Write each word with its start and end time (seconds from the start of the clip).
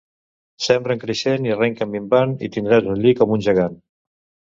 Sembra 0.67 0.93
en 0.97 1.01
creixent 1.03 1.45
i 1.49 1.53
arrenca 1.55 1.87
en 1.87 1.91
minvant 1.97 2.33
i 2.47 2.49
tindràs 2.57 2.89
un 2.95 3.05
lli 3.05 3.13
com 3.21 3.37
un 3.37 3.45
gegant. 3.49 3.77